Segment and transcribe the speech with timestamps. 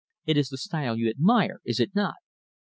[0.25, 2.15] "It is the style you admire, is it not?"